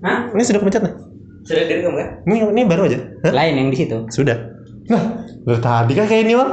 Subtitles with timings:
[0.00, 0.32] Hah?
[0.32, 0.94] Ini sudah kepencet nih.
[1.44, 2.08] Sudah direkam kan?
[2.24, 2.98] Ini ini baru aja.
[3.24, 3.32] Hah?
[3.32, 3.96] Lain yang di situ.
[4.08, 4.36] Sudah.
[4.88, 5.02] Nah,
[5.44, 6.50] dari tadi kan kayak ini, Wal.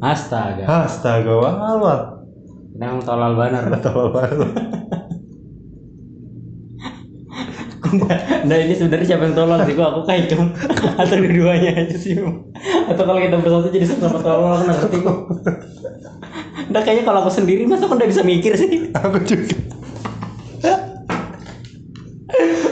[0.00, 0.64] Astaga.
[0.64, 2.00] Astaga, Wal, Wal.
[2.80, 3.62] Memang tolol banget.
[3.84, 4.48] Tolol banget.
[8.46, 9.74] nah ini sebenarnya siapa yang tolol sih?
[9.74, 10.54] Gua aku kayak Ikam
[11.00, 12.14] atau dua-duanya aja sih.
[12.86, 15.18] Atau kalau kita bersatu jadi sama tolol aku nggak ngerti kok.
[16.70, 18.94] Nah kayaknya kalau aku sendiri masa aku nggak bisa mikir sih?
[18.94, 19.58] Aku juga.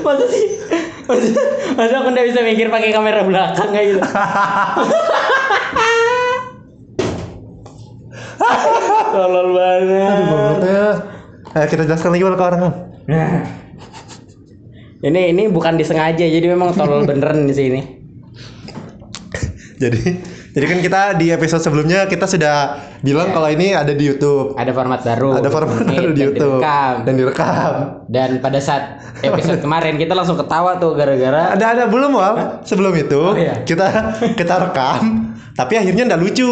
[0.06, 0.46] Masa sih?
[1.08, 1.40] Masa,
[1.72, 4.00] masa aku nggak bisa mikir pakai kamera belakang kayak gitu?
[9.08, 10.04] tolol banget.
[10.04, 10.84] Aduh, bangetnya.
[11.56, 12.60] Ayo kita jelaskan lagi ke orang.
[13.08, 13.40] Nah.
[14.98, 17.80] Ini ini bukan disengaja jadi memang tolol beneran di sini.
[19.78, 20.18] Jadi
[20.58, 22.56] jadi kan kita di episode sebelumnya kita sudah
[22.98, 24.58] bilang kalau ini ada di YouTube.
[24.58, 25.38] Ada format baru.
[25.38, 26.94] Ada format Ini baru di dan YouTube direkam.
[27.06, 27.72] dan direkam.
[28.10, 28.82] Dan pada saat
[29.22, 32.34] episode kemarin kita langsung ketawa tuh gara-gara Ada ada belum Wal?
[32.66, 33.62] Sebelum itu Oh, iya.
[33.62, 33.86] kita
[34.34, 36.50] kita rekam, tapi akhirnya nggak lucu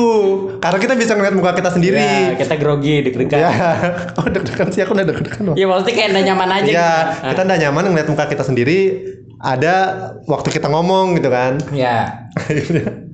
[0.58, 2.06] karena kita bisa ngeliat muka kita ya, sendiri.
[2.38, 3.38] kita grogi deg-degan.
[3.42, 3.50] Ya,
[4.22, 5.42] oh deg-degan sih aku udah deg-degan.
[5.50, 5.56] Wal.
[5.58, 6.68] Ya maksudnya kayak nggak nyaman aja.
[6.70, 7.26] Iya, gitu.
[7.34, 8.78] kita nggak nyaman ngeliat muka kita sendiri.
[9.36, 9.74] Ada
[10.30, 11.58] waktu kita ngomong gitu kan.
[11.74, 13.05] Ya, Akhirnya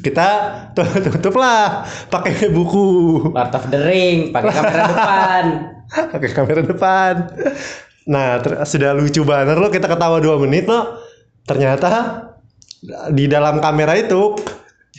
[0.00, 0.28] kita
[0.74, 2.86] tutup lah pakai buku,
[3.32, 5.44] Lord of the Ring, pakai kamera depan.
[6.16, 7.14] pakai kamera depan.
[8.10, 10.98] Nah, ter- sudah lucu banget loh kita ketawa dua menit loh.
[11.44, 11.88] Ternyata
[13.12, 14.34] di dalam kamera itu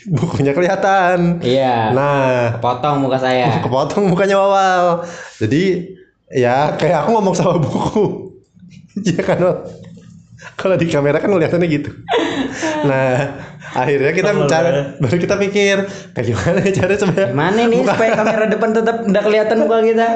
[0.08, 1.42] bukunya kelihatan.
[1.42, 1.92] Iya.
[1.94, 3.58] Nah, Potong muka saya.
[3.66, 5.06] kepotong mukanya Wawal.
[5.42, 5.92] Jadi
[6.32, 8.06] ya kayak aku ngomong sama buku.
[8.92, 9.56] Iya kan Wal?
[10.60, 11.96] Kalau di kamera kan kelihatannya gitu.
[12.84, 13.40] Nah,
[13.74, 14.86] akhirnya kita mencari, banget.
[15.00, 15.76] baru kita pikir
[16.12, 20.08] kayak gimana cara supaya Gimana nih supaya kamera depan tetap nggak kelihatan muka kita?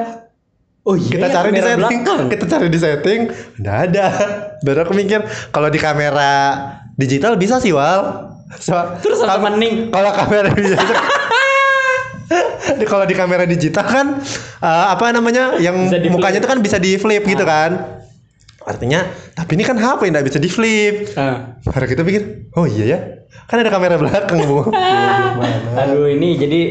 [0.83, 2.21] Oh iya, kita cari di setting, belakang.
[2.29, 3.19] kita cari di setting,
[3.57, 4.05] nggak ada.
[4.61, 5.17] Baru aku mikir
[5.49, 6.31] kalau di kamera
[6.93, 8.29] digital bisa sih Wal.
[8.55, 9.89] So, Terus kalau- mending?
[9.89, 10.77] kalau kamera bisa
[12.75, 14.07] Di- kalau di kamera digital kan
[14.59, 15.77] eh, apa namanya yang
[16.09, 17.94] mukanya itu kan bisa di flip gitu kan
[18.65, 21.53] artinya tapi ini kan HP nggak bisa di flip Ah.
[21.63, 22.21] baru kita pikir
[22.51, 22.99] oh iya ya
[23.45, 24.65] kan ada kamera belakang bu
[25.77, 26.61] Aduh ini jadi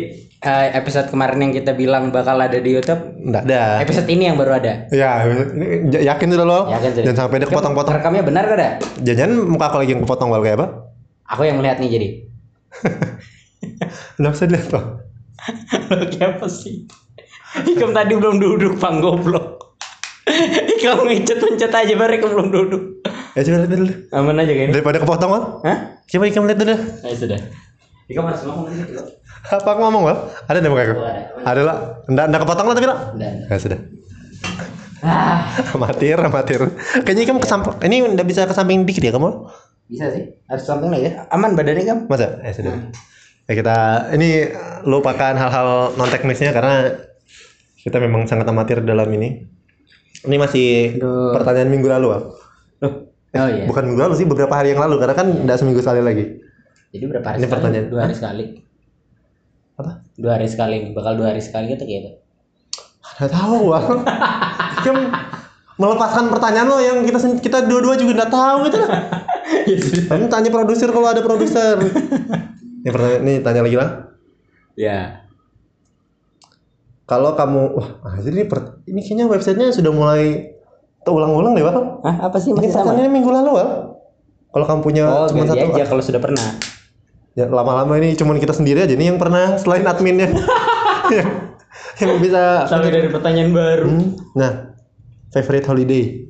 [0.41, 4.35] eh, episode kemarin yang kita bilang bakal ada di YouTube, nggak ada episode ini yang
[4.35, 4.91] baru ada.
[4.91, 7.05] ya ini j- yakin sudah lo Ya kan jadi.
[7.05, 8.69] jangan sampai dia kepotong-potong Rekamnya benar gak ada?
[9.01, 10.67] jangan muka aku lagi yang kepotong wal kayak apa
[11.27, 12.09] Aku yang melihat nih jadi.
[14.15, 14.85] nggak usah dilihat loh
[16.11, 16.89] Kayak apa sih?
[17.55, 19.54] Ikam tadi belum duduk, pang goblok.
[20.85, 22.83] Ikam ngencet-ngencet aja baru Ikam belum duduk.
[23.33, 24.73] ya coba lihat dulu Aman aja kayaknya.
[24.75, 25.79] daripada kepotong wal Hah?
[26.05, 27.39] coba ikan lihat dulu Ayo sudah.
[28.05, 29.01] Ikam harus ngomong situ.
[29.47, 30.95] apa aku ngomong wal ada nggak muka aku
[31.43, 31.61] ada.
[31.63, 33.81] lah nggak nggak kepotong lah tapi lah Dan ya sudah
[35.01, 35.41] ah,
[35.75, 36.61] amatir amatir
[37.01, 39.49] kayaknya kamu ke samping ini udah bisa ke samping dikit ya kamu
[39.85, 40.33] bisa sih.
[40.45, 41.29] Harus samping lagi ya.
[41.29, 41.99] Aman badannya Kam?
[42.07, 42.73] masa ya sudah
[43.45, 43.77] ya kita
[44.13, 44.49] ini
[44.83, 46.97] lupakan hal-hal non teknisnya karena
[47.79, 49.45] kita memang sangat amatir dalam ini
[50.23, 51.35] ini masih Aduh.
[51.35, 52.09] pertanyaan minggu lalu.
[52.15, 52.23] Loh.
[53.35, 53.67] Oh iya.
[53.67, 56.39] bukan minggu lalu sih beberapa hari yang lalu karena kan tidak seminggu sekali lagi
[56.95, 57.55] Jadi berapa hari Ini sekali?
[57.59, 57.87] pertanyaan.
[57.91, 58.45] Dua hari sekali.
[59.75, 60.77] apa Dua hari sekali.
[60.95, 62.11] Bakal dua hari sekali gitu gitu.
[63.15, 63.85] nggak tahu Wal.
[64.81, 65.03] Kamu
[65.75, 68.91] melepaskan pertanyaan lo yang kita kita dua-dua juga nggak tahu gitu lah
[69.67, 69.77] ya
[70.07, 71.75] kamu tanya produser kalau ada produser
[72.83, 73.91] ini pertanyaan ini tanya lagi lah
[74.75, 75.24] Ya.
[77.05, 77.87] Kalau kamu wah
[78.19, 80.57] ini per- ini kayaknya websitenya sudah mulai
[81.01, 82.91] terulang-ulang deh Wal Hah, apa sih ini masih sama?
[82.91, 83.71] pertanyaannya minggu lalu Wal
[84.49, 86.47] kalau kamu punya Oh, cuma satu aja kalau sudah pernah.
[87.35, 90.31] ya lama-lama ini cuma kita sendiri aja nih yang pernah selain adminnya
[91.11, 91.29] yang,
[91.99, 93.85] yang bisa Sampai dari pertanyaan baru.
[93.85, 94.53] Hmm, nah
[95.29, 96.23] favorite holiday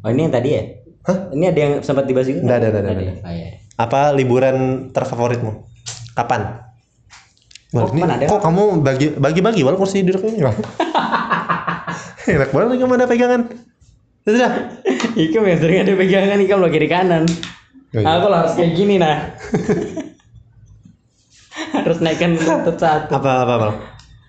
[0.00, 0.62] Oh, ini yang tadi ya?
[1.02, 1.28] Hah?
[1.28, 2.40] Ini ada yang sempat dibahas juga?
[2.40, 3.14] Nggak ada, nggak ada, Nggak nggak ya?
[3.20, 3.48] Oh, iya.
[3.76, 4.56] apa liburan
[4.88, 5.52] terfavoritmu
[6.12, 6.40] kapan
[7.70, 8.26] Wal, Oh, ini ada?
[8.26, 10.54] kok kamu bagi bagi bagi wal kursi duduk ini Wal?
[12.26, 13.42] enak banget lagi mana pegangan
[14.20, 14.52] sudah
[15.14, 17.24] Ikam yang sering ada pegangan Ikam lo kiri kanan.
[17.90, 18.20] Oh, iya.
[18.20, 19.34] Aku lah harus kayak gini nah.
[21.74, 23.10] harus naikkan lutut satu.
[23.12, 23.68] apa apa apa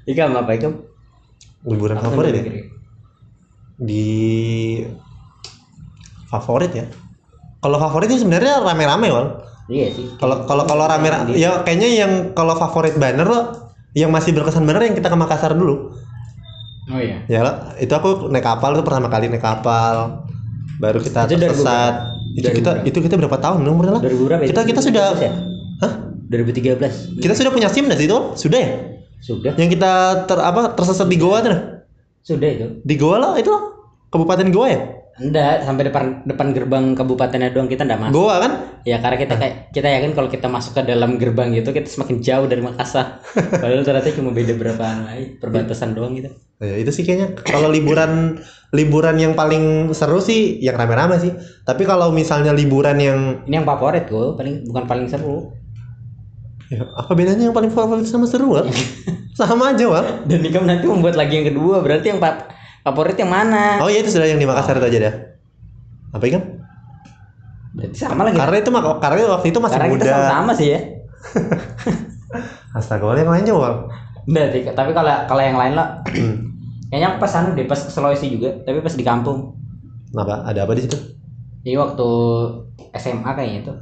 [0.06, 0.74] Ikam apa Ikam?
[1.62, 2.62] liburan Apa favorit ya kiri?
[3.78, 4.06] di
[6.28, 6.86] favorit ya
[7.58, 9.28] kalau favorit sih sebenarnya rame-rame wal
[9.66, 10.06] Iya sih.
[10.16, 13.42] kalau kalau kalau rame ya kayaknya yang kalau favorit banner lo
[13.92, 15.94] yang masih berkesan banner yang kita ke Makassar dulu
[16.88, 17.24] Oh iya.
[17.26, 20.26] ya lah itu aku naik kapal itu pertama kali naik kapal
[20.76, 21.94] baru kita Itu dari tersesat
[22.32, 24.42] itu Dari kita itu kita berapa tahun dong pernah 2000 berapa?
[24.44, 24.70] kita itu?
[24.72, 25.32] kita sudah 2013 ya?
[25.80, 25.94] hah
[26.28, 27.22] 2013.
[27.22, 28.72] kita sudah punya sim dah itu sudah ya
[29.22, 29.54] Sudah.
[29.54, 29.92] yang kita
[30.26, 31.54] ter apa tersesat di Goa tuh?
[32.22, 32.68] Sudah itu.
[32.82, 33.54] di Goa lah itu
[34.10, 34.80] Kabupaten Goa ya
[35.22, 38.18] Enggak, sampai depan depan gerbang kabupatennya doang kita enggak masuk.
[38.18, 38.52] Goa kan?
[38.82, 42.18] Ya karena kita kayak kita yakin kalau kita masuk ke dalam gerbang gitu kita semakin
[42.26, 43.22] jauh dari Makassar.
[43.62, 46.34] Padahal ternyata cuma beda berapa ay, perbatasan doang gitu.
[46.58, 48.42] Ya, itu sih kayaknya kalau liburan
[48.74, 51.32] liburan yang paling seru sih yang rame-rame sih.
[51.62, 55.54] Tapi kalau misalnya liburan yang Ini yang favorit gue, paling bukan paling seru.
[56.72, 58.66] ya, apa bedanya yang paling favorit sama seru Wal?
[59.40, 60.26] sama aja Wal.
[60.26, 62.48] Dan Nikam nanti membuat lagi yang kedua, berarti yang fa-
[62.82, 63.82] favorit yang mana?
[63.82, 65.16] Oh iya itu sudah yang di Makassar itu aja dah.
[66.18, 66.44] Apa kan?
[67.72, 68.36] Berarti sama lagi.
[68.36, 70.12] Karena itu mak- karena waktu itu masih Karena kita muda.
[70.12, 70.80] sama-sama sih ya.
[72.78, 73.92] Astaga, yang lain coba
[74.32, 75.84] sih, tapi kalau kalau yang lain lo
[76.90, 79.60] kayaknya pas anu deh pas ke Sulawesi juga, tapi pas di kampung.
[80.12, 80.48] Kenapa?
[80.48, 80.98] Ada apa di situ?
[81.68, 82.08] Jadi waktu
[82.96, 83.74] SMA kayaknya itu.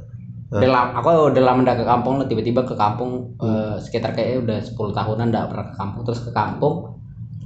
[0.50, 4.58] Udah lama, aku udah lama ke kampung lah, tiba-tiba ke kampung eh, sekitar kayaknya udah
[4.58, 6.99] 10 tahunan nggak pernah ke kampung, terus ke kampung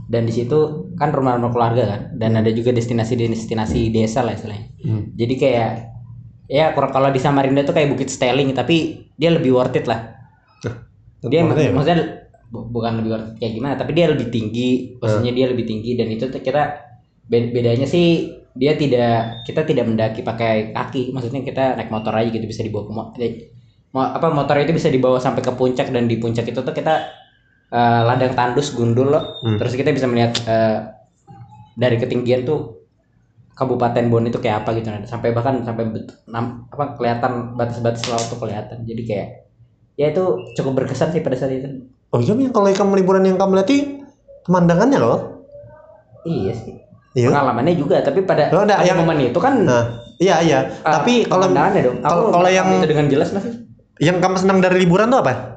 [0.04, 4.68] dan di situ kan rumah-rumah keluarga kan dan ada juga destinasi-destinasi desa lah istilahnya.
[4.84, 5.02] Hmm.
[5.16, 5.70] Jadi kayak
[6.48, 10.12] ya kalau kalau di Samarinda tuh kayak Bukit Steling tapi dia lebih worth it lah.
[11.24, 11.72] Dia Maksudnya ya?
[11.72, 11.98] maksudnya
[12.52, 15.90] bu- bukan lebih worth it kayak gimana, tapi dia lebih tinggi, maksudnya dia lebih tinggi
[15.96, 16.62] dan itu tuh kita
[17.24, 22.28] be- bedanya sih dia tidak kita tidak mendaki pakai kaki, maksudnya kita naik motor aja
[22.28, 23.32] gitu bisa dibawa ke mo- eh,
[23.90, 27.08] mo- apa motor itu bisa dibawa sampai ke puncak dan di puncak itu tuh kita
[27.74, 29.58] eh, ladang tandus gundul loh, Hmm.
[29.58, 30.78] terus kita bisa melihat eh,
[31.74, 32.86] dari ketinggian tuh
[33.52, 35.02] Kabupaten Bon itu kayak apa gitu nah.
[35.04, 39.28] sampai bahkan sampai bet- nam- apa kelihatan batas-batas laut tuh kelihatan jadi kayak
[39.94, 40.22] ya itu
[40.54, 41.66] cukup berkesan sih pada saat itu
[42.10, 43.70] Oh iya yang kalau kamu liburan yang kamu lihat
[44.44, 45.18] pemandangannya loh.
[46.22, 46.74] iya sih
[47.14, 47.30] Iya.
[47.30, 50.58] pengalamannya juga tapi pada, Oh, enggak, pada yang- momen itu kan Nah, iya iya.
[50.66, 53.54] eh, Tapi kalau pemandangannya dong Aku kalau kalau yang itu dengan jelas masih
[54.02, 55.53] yang kamu senang dari liburan tuh apa?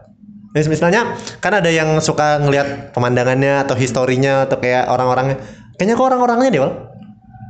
[0.55, 5.37] Mis- Misalnya kan ada yang suka ngelihat pemandangannya atau historinya atau kayak orang-orangnya.
[5.75, 6.73] Kayaknya kok orang-orangnya deh, Wal.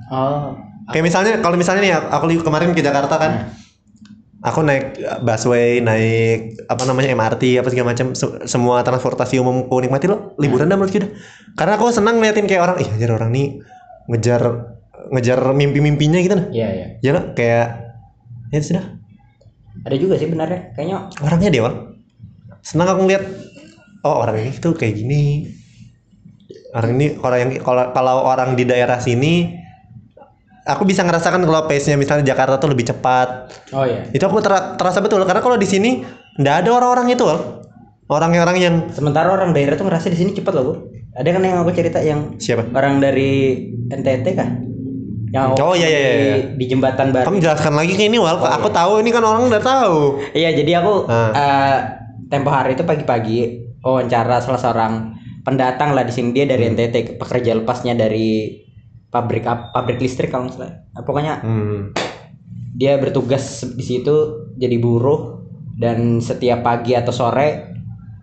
[0.09, 0.55] oh
[0.88, 3.31] Kayak misalnya kalau misalnya nih aku kemarin ke Jakarta kan.
[4.38, 4.95] Aku naik
[5.25, 10.38] busway, naik apa namanya MRT apa segala macam se- semua transportasi umum aku nikmati loh.
[10.38, 11.09] Liburan dah menurut kita.
[11.57, 13.57] Karena aku senang ngeliatin kayak orang, ih anjir orang nih
[14.07, 14.41] ngejar
[15.07, 16.47] ngejar mimpi-mimpinya gitu nah.
[16.51, 17.27] iya iya Ya nggak?
[17.33, 17.67] kayak
[18.51, 18.83] ya sudah
[19.83, 21.75] ada juga sih benarnya kayaknya orangnya deh Wal.
[22.62, 23.24] Senang aku ngeliat
[24.01, 25.24] oh orang ini tuh kayak gini.
[26.71, 29.56] Orang ini orang yang kalau kalau orang di daerah sini
[30.63, 33.50] aku bisa ngerasakan kalau pace nya misalnya Jakarta tuh lebih cepat.
[33.71, 34.04] Oh iya.
[34.12, 35.24] Itu aku ter- terasa betul.
[35.24, 36.04] Karena kalau di sini
[36.38, 37.39] ndak ada orang-orang itu Wal.
[38.07, 40.74] orang-orang yang sementara orang daerah tuh ngerasa di sini cepat loh bu.
[41.18, 42.69] Ada kan yang aku cerita yang siapa?
[42.71, 43.57] orang dari
[43.89, 44.48] NTT kah?
[45.27, 46.36] Yang Oh, iya, iya, di, iya.
[46.56, 47.27] di jembatan baru.
[47.27, 48.38] Kamu jelaskan lagi ke ini Wal.
[48.38, 50.24] Oh, aku tahu ini kan orang udah tahu.
[50.31, 51.31] Iya, jadi aku Ah.
[51.36, 51.77] eh,
[52.27, 53.39] tempo hari itu pagi-pagi
[53.79, 54.94] wawancara salah seorang
[55.41, 56.75] pendatang lah di sini dia dari Hmm.
[56.75, 58.51] NTT pekerja lepasnya dari
[59.07, 60.83] pabrik pabrik listrik kalau salah.
[60.91, 61.79] Nah, pokoknya hmm.
[62.75, 64.15] dia bertugas di situ
[64.53, 65.39] jadi buruh
[65.79, 67.71] dan setiap pagi atau sore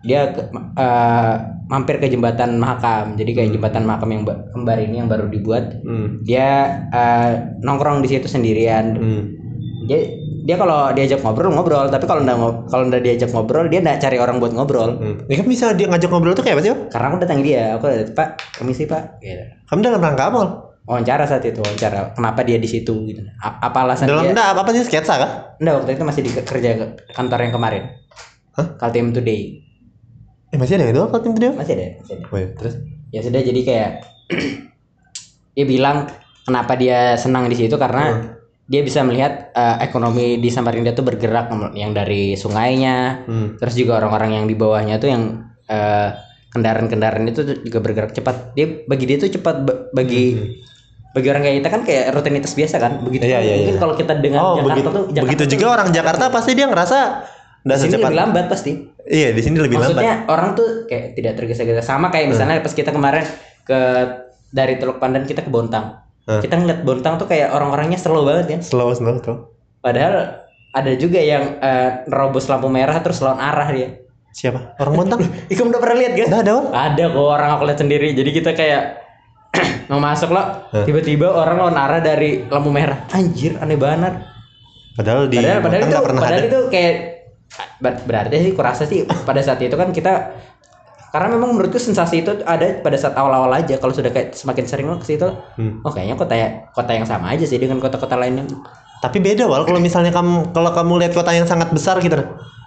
[0.05, 0.29] dia
[0.77, 1.35] eh,
[1.65, 3.17] mampir ke jembatan Mahakam.
[3.17, 5.81] Jadi kayak jembatan Mahakam yang ba- kembar ini yang baru dibuat.
[5.81, 6.21] Hmm.
[6.21, 6.49] Dia
[6.93, 9.23] eh, nongkrong di situ sendirian Hmm.
[9.85, 10.01] dia
[10.45, 12.37] dia kalau diajak ngobrol ngobrol tapi kalau nggak
[12.69, 15.25] kalau nggak diajak ngobrol dia nggak cari orang buat ngobrol Hmm.
[15.25, 16.79] Ya kan bisa dia ngajak ngobrol tuh kayak apa sih Wal?
[16.87, 19.41] karena aku datang dia aku pak permisi pak gitu.
[19.65, 20.39] kamu dalam rangka apa
[20.85, 24.47] wawancara saat itu wawancara kenapa dia di situ gitu A- apa alasan dalam dia enggak
[24.47, 27.51] apa, apa sih sketsa kah enggak waktu itu masih di ke- kerja ke kantor yang
[27.51, 27.83] kemarin
[28.53, 28.67] Hah?
[28.77, 29.65] Kaltim Today
[30.47, 31.51] Eh masih ada itu apa tim dia?
[31.51, 32.73] masih ada, masih ada Oh iya, terus?
[33.09, 33.89] ya sudah jadi kayak
[35.51, 36.05] dia bilang
[36.41, 38.34] kenapa dia senang di situ karena Hmm.
[38.65, 43.47] Dia bisa melihat eh, ekonomi di Samarinda tuh bergerak yang dari sungainya Hmm.
[43.55, 45.23] terus juga orang-orang yang di bawahnya tuh yang
[45.65, 46.09] eh,
[46.49, 50.39] kendaraan-kendaraan itu juga bergerak cepat dia bagi dia tuh cepat Ba- bagi
[51.11, 53.31] bagi orang kayak kita kan kayak rutinitas biasa kan begitu Hmm.
[53.33, 53.79] Iya, mungkin iya.
[53.79, 54.89] kalau kita dengan Oh Jakarta begitu.
[54.89, 56.97] tuh Jakarta begitu tuh- juga orang Jakarta pasti dia ngerasa
[57.61, 58.71] nggak di sini lebih lambat pasti
[59.05, 59.89] Iya di sini lebih lambat.
[59.91, 60.01] Hmm.
[60.01, 63.25] maksudnya orang tuh kayak tidak tergesa-gesa sama kayak misalnya pas kita kemarin
[63.63, 63.79] ke
[64.47, 68.61] dari Teluk Pandan kita ke Bontang Kita ngeliat Bontang tuh kayak orang-orangnya slow banget kan
[68.61, 69.37] Slow slow slow.
[69.79, 70.41] padahal
[70.71, 73.89] ada juga yang eh, nerobos lampu merah terus lawan arah dia
[74.31, 74.75] Siapa?
[74.77, 75.21] Orang Montang?
[75.53, 76.65] Ikum udah pernah lihat guys Nggak ada Wal.
[76.67, 78.07] Ada kok orang aku lihat sendiri.
[78.11, 78.83] Jadi kita kayak
[79.87, 83.07] mau masuk loh, tiba-tiba orang lawan arah dari lampu merah.
[83.09, 84.19] Anjir, aneh banget.
[84.93, 86.47] Padahal di Padahal, padahal itu, padahal ada.
[86.47, 86.95] itu kayak
[87.79, 90.35] ber- berarti sih kurasa sih pada saat itu kan kita
[91.15, 94.91] karena memang menurutku sensasi itu ada pada saat awal-awal aja kalau sudah kayak semakin sering
[94.91, 95.79] lo ke situ Hmm.
[95.79, 98.43] oh kayaknya kota ya kota yang sama aja sih dengan kota-kota lainnya
[98.99, 102.19] Tapi beda Wal kalau misalnya kamu kalau kamu lihat kota yang sangat besar gitu.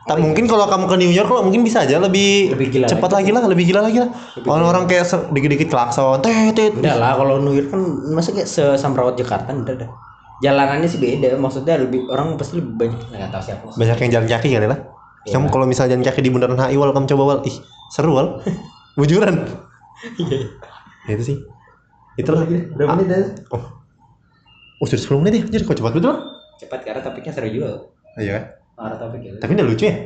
[0.08, 3.10] Tak mungkin kalau kamu ke New York lo mungkin bisa aja lebih, Lebih gila cepat
[3.12, 4.08] lagi lah, lebih gila lagi lah.
[4.48, 6.72] Orang-orang kayak dikit-dikit klakson, tet tet.
[6.72, 7.82] Enggak lah kalau New York kan
[8.16, 9.90] masa kayak sesamrawat Jakarta enggak dah.
[10.40, 13.64] Jalanannya sih beda, maksudnya lebih orang pasti lebih banyak nggak tahu siapa.
[13.74, 14.78] Banyak yang jalan kaki kali lah.
[15.28, 15.37] Iya.
[15.37, 17.56] Kamu kalau misalnya jalan kaki di bundaran HI wal kamu coba wal, ih
[17.92, 18.40] seru wal.
[18.99, 19.44] Bujuran.
[21.06, 21.37] Ya, itu sih.
[22.16, 22.49] Itulah.
[22.49, 23.30] Berapa menit dah?
[23.54, 23.64] Oh.
[24.78, 25.42] Oh, sudah 10 menit ya.
[25.58, 26.14] Jadi kok cepat betul.
[26.58, 27.70] Cepat karena topiknya seru juga.
[28.18, 28.44] Iya kan?
[28.78, 29.30] Arah topik ya.
[29.38, 29.97] Tapi udah lucu ya.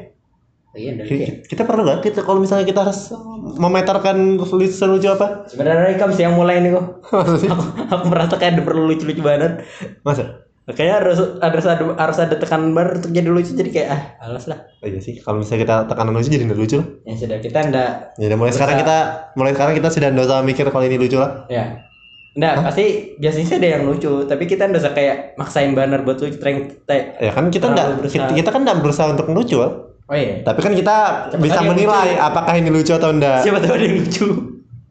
[0.72, 3.12] Iya, dari Kita, kita perlu gak kita kalau misalnya kita harus
[3.60, 5.44] memetarkan lucu lucu apa?
[5.44, 6.84] Sebenarnya Ikam sih yang mulai nih kok.
[7.12, 7.52] Maksudnya?
[7.52, 9.68] aku, aku merasa kayak ada perlu lucu-lucu banget.
[10.00, 10.48] Masa?
[10.62, 14.46] Kayaknya harus harus ada harus ada tekanan baru untuk jadi lucu jadi kayak ah alas
[14.46, 14.62] lah.
[14.78, 15.18] Oh, iya sih.
[15.18, 16.86] Kalau misalnya kita tekanan lucu jadi nggak lucu lah.
[17.02, 18.96] Ya sudah kita ndak Ya udah mulai sekarang kita
[19.34, 21.50] mulai sekarang kita sudah nggak usah mikir kalau ini lucu lah.
[21.50, 21.64] ya
[22.32, 22.84] Nggak, pasti
[23.20, 26.72] biasanya sih ada yang lucu, tapi kita nggak usah kayak maksain banner buat lucu, try-
[27.20, 29.60] Ya kan kita nggak kita, kita kan nggak berusaha untuk lucu.
[29.60, 30.40] Oh iya.
[30.40, 30.96] Tapi kan kita
[31.36, 33.44] bisa dia menilai apakah ini lucu atau enggak.
[33.44, 34.26] Siapa tahu ada yang lucu.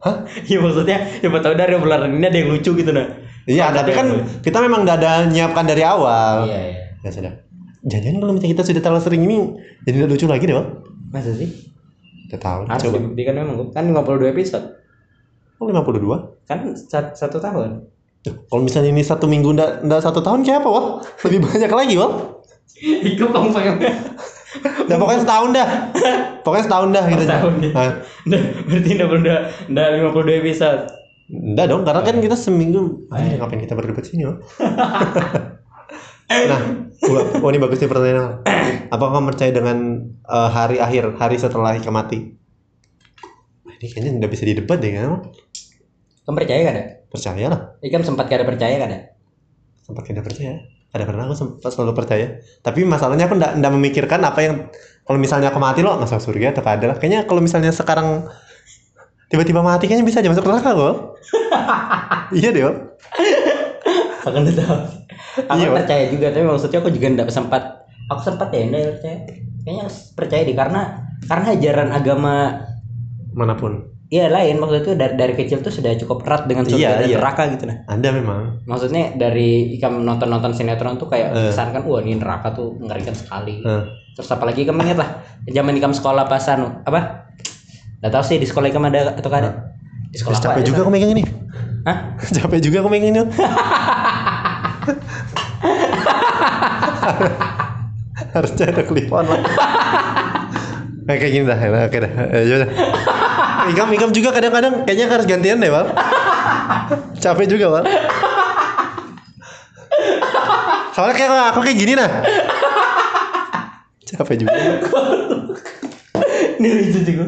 [0.02, 0.16] Hah?
[0.46, 3.10] Iya maksudnya siapa tahu dari obrolan ini ada yang lucu gitu nah.
[3.46, 4.08] Iya, tapi kan
[4.40, 6.46] kita memang nggak ada nyiapkan dari awal.
[6.46, 6.84] Iya iya.
[7.02, 7.34] Ya sudah.
[7.82, 9.38] Jangan kalau misalnya kita sudah terlalu sering ini
[9.82, 10.68] jadi nggak lucu lagi deh, Wal.
[11.10, 11.50] Masa sih?
[12.26, 12.70] Kita tahu.
[12.70, 12.98] Harus Coba.
[13.02, 14.66] dibuktikan memang kan 52 episode.
[15.58, 16.46] Oh, 52.
[16.46, 17.90] Kan sat- satu tahun.
[18.22, 20.86] Kalau misalnya ini satu minggu ndak ndak satu tahun kayak apa, Wal?
[21.26, 22.12] Lebih banyak lagi, Wal.
[22.82, 23.76] Itu kamu pengen
[24.86, 25.68] Nah, pokoknya setahun dah.
[26.44, 27.24] Pokoknya setahun dah gitu.
[27.24, 27.54] Setahun.
[27.72, 27.90] Nah,
[28.28, 29.38] Nah, berarti udah
[29.72, 30.82] udah 52 episode.
[31.32, 33.08] Enggak dong, karena kan kita seminggu.
[33.08, 34.38] Ah, ngapain kita berdebat sini, Wal?
[36.52, 36.62] nah,
[37.00, 38.44] gua, oh ini bagus nih pertanyaan.
[38.92, 39.78] Apakah kamu percaya dengan
[40.12, 42.36] eh, hari akhir, hari setelah Ika mati?
[43.64, 45.32] Nah, Ini kayaknya nggak bisa didebat deh kan?
[46.28, 46.84] Kamu percaya gak ada?
[47.10, 47.60] Percaya lah.
[47.82, 49.00] Ikam sempat gak ada percaya gak ada?
[49.82, 50.62] Sempat tidak percaya.
[50.92, 52.28] Ada pernah aku sempat selalu percaya.
[52.62, 54.56] Tapi masalahnya aku nggak memikirkan apa yang
[55.08, 56.96] kalau misalnya aku mati loh masuk surga atau ada lah.
[57.00, 58.28] Kayaknya kalau misalnya sekarang
[59.32, 60.96] tiba-tiba mati kayaknya bisa aja masuk neraka kok.
[62.38, 62.62] iya deh.
[62.62, 62.76] Wal.
[64.22, 64.76] Aku nggak tahu.
[65.42, 65.76] Aku Iya, Pak.
[65.80, 67.64] percaya juga, tapi maksudnya aku juga nggak sempat.
[68.08, 69.18] Aku sempat ya nggak percaya.
[69.62, 70.82] Kayaknya percaya deh karena
[71.24, 72.34] karena ajaran agama
[73.32, 73.88] Mana pun.
[74.08, 77.08] ya lain maksudnya tuh dari, dari kecil tuh sudah cukup erat dengan surga Iya, dan
[77.08, 77.16] iya.
[77.16, 77.78] neraka gitu nah.
[77.88, 78.42] Anda memang.
[78.66, 81.48] Maksudnya dari ikam nonton-nonton sinetron tuh kayak Eh.
[81.48, 83.62] kesan kan wah ini neraka tuh mengerikan sekali.
[83.62, 85.10] Eh, Terus apalagi kamu ingat lah
[85.48, 87.31] zaman ikam sekolah pasan apa?
[88.02, 89.74] Gak tahu sih di sekolah ikam ada atau ada?
[90.10, 91.24] Di sekolah terus apa capek juga aku megang ini.
[91.86, 91.98] Hah?
[92.38, 93.22] capek juga aku megang ini.
[98.36, 99.42] Harusnya ada clip on lah.
[101.02, 102.12] Nah, kayak gini dah, Nah, oke dah.
[102.46, 102.70] Yaudah.
[103.74, 105.94] Ikam, ikam juga kadang-kadang kayaknya harus gantian deh, Wal.
[107.22, 107.86] Capek juga, Wal.
[110.92, 112.10] Soalnya kayak aku kayak gini nah.
[114.06, 114.58] Capek juga.
[116.60, 117.26] ini lucu juga.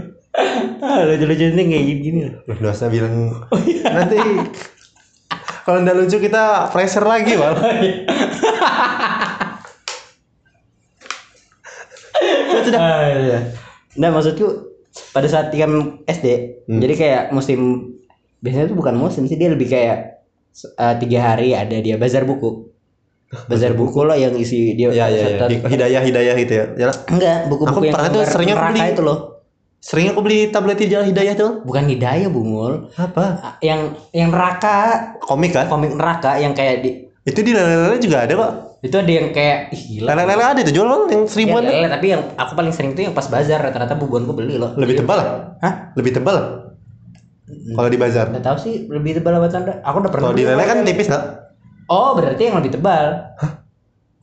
[0.80, 2.20] Ah, lucu-lucu ini kayak gini.
[2.26, 3.38] Loh, dosa bilang
[3.86, 4.18] nanti
[5.64, 7.54] kalau nggak lucu kita pressure lagi, Wal.
[12.74, 13.40] Ah, iya.
[13.96, 14.46] Nah maksudku
[15.12, 16.28] pada saat ikam SD,
[16.64, 16.80] Hmm.
[16.80, 17.92] jadi kayak musim
[18.40, 20.24] biasanya tuh bukan musim sih dia lebih kayak
[20.56, 22.70] eh, tiga hari ada dia bazar buku.
[23.50, 25.50] Bazar buku loh yang isi dia Ya, ya, ya.
[25.50, 26.66] Hi- Hidayah, hidayah gitu ya.
[26.78, 26.98] Ya lah.
[27.08, 28.94] enggak buku-buku yang pernah tuh gambar sering aku neraka beli.
[28.94, 29.18] itu loh.
[29.84, 31.52] Sering aku beli tablet hidayah, hidayah tuh.
[31.68, 33.60] Bukan hidayah bungul, Apa?
[33.60, 35.68] Yang yang neraka Komik kan?
[35.68, 36.90] komik neraka yang kayak di
[37.28, 38.52] Itu di lele-lele juga ada kok.
[38.84, 40.12] itu ada yang kayak ih gila.
[40.12, 41.64] Lele-lele ada itu jual loh yang seribuan.
[41.68, 44.72] lele, tapi yang aku paling sering tuh yang pas bazar rata-rata bubuanku beli loh.
[44.76, 45.28] Lebih tebal lah.
[45.60, 45.74] Hah?
[46.00, 46.36] Lebih tebal.
[47.76, 48.32] Kalau di bazar.
[48.32, 49.84] Nggak tahu sih lebih tebal apa tanda.
[49.84, 51.52] Aku udah pernah Kalau di lele kan tipis lah.
[51.92, 53.36] Oh, berarti yang lebih tebal.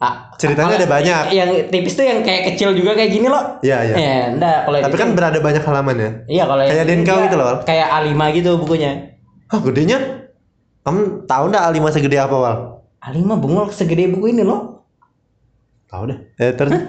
[0.01, 1.23] Ah, Ceritanya ada banyak.
[1.29, 3.61] Yang tipis tuh yang kayak kecil juga kayak gini loh.
[3.61, 3.95] Iya, iya.
[4.01, 6.11] Eh, enggak kalau Tapi itu- kan berada banyak halaman ya.
[6.25, 7.61] Iya, kalau yang kayak Denkau dia gitu loh.
[7.69, 8.91] Kayak A5 gitu bukunya.
[9.53, 9.99] Hah, gedenya?
[10.81, 12.57] Kamu tahu nggak A5 segede apa, Wal?
[13.05, 14.89] A5 bungul segede buku ini loh.
[15.87, 16.19] Tahu deh.
[16.41, 16.73] Eh, terus.